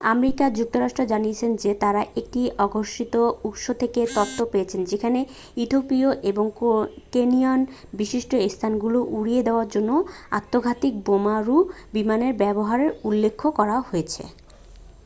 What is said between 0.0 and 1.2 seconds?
"America যুক্তরাষ্ট্র